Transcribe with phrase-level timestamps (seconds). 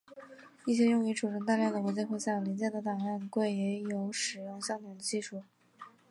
[0.65, 5.43] 一些用于储存大量的文件或小零件的档案柜也有使用相同的技术。